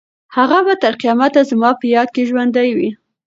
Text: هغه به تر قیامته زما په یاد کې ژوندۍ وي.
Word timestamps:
هغه 0.35 0.59
به 0.65 0.73
تر 0.81 0.93
قیامته 1.01 1.41
زما 1.49 1.71
په 1.79 1.85
یاد 1.95 2.09
کې 2.15 2.27
ژوندۍ 2.29 2.69
وي. 2.77 2.89